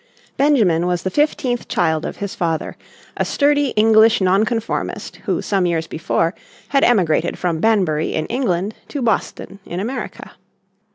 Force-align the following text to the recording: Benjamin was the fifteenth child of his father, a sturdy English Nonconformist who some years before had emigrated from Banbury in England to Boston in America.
Benjamin 0.35 0.87
was 0.87 1.03
the 1.03 1.11
fifteenth 1.11 1.67
child 1.67 2.07
of 2.07 2.17
his 2.17 2.33
father, 2.33 2.75
a 3.15 3.23
sturdy 3.23 3.67
English 3.75 4.19
Nonconformist 4.19 5.17
who 5.27 5.43
some 5.43 5.67
years 5.67 5.85
before 5.85 6.33
had 6.69 6.83
emigrated 6.83 7.37
from 7.37 7.59
Banbury 7.59 8.15
in 8.15 8.25
England 8.25 8.73
to 8.87 9.03
Boston 9.03 9.59
in 9.63 9.79
America. 9.79 10.31